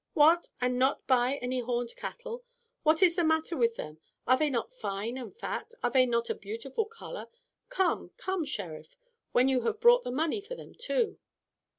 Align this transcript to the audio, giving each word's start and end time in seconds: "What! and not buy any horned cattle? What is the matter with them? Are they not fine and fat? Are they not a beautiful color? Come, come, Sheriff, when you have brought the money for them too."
"What! 0.15 0.49
and 0.59 0.79
not 0.79 1.05
buy 1.05 1.35
any 1.43 1.59
horned 1.59 1.95
cattle? 1.95 2.43
What 2.81 3.03
is 3.03 3.15
the 3.15 3.23
matter 3.23 3.55
with 3.55 3.75
them? 3.75 3.99
Are 4.25 4.35
they 4.35 4.49
not 4.49 4.73
fine 4.73 5.15
and 5.15 5.31
fat? 5.37 5.73
Are 5.83 5.91
they 5.91 6.07
not 6.07 6.27
a 6.27 6.33
beautiful 6.33 6.85
color? 6.85 7.27
Come, 7.69 8.09
come, 8.17 8.43
Sheriff, 8.43 8.95
when 9.31 9.47
you 9.47 9.61
have 9.61 9.79
brought 9.79 10.03
the 10.03 10.09
money 10.09 10.41
for 10.41 10.55
them 10.55 10.73
too." 10.73 11.19